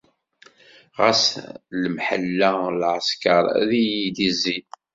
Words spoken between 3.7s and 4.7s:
iyi-d-izzin.